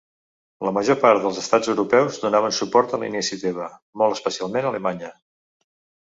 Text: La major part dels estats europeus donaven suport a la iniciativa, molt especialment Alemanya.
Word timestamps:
La 0.67 0.71
major 0.75 0.95
part 1.01 1.19
dels 1.25 1.41
estats 1.41 1.69
europeus 1.73 2.17
donaven 2.23 2.55
suport 2.59 2.95
a 2.95 2.99
la 3.03 3.09
iniciativa, 3.11 3.67
molt 4.03 4.17
especialment 4.17 4.71
Alemanya. 4.71 5.13